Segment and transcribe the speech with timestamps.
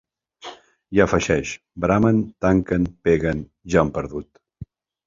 [0.97, 1.51] I afegeix:
[1.85, 4.45] Bramen, tanquen, peguen, ja han perdut.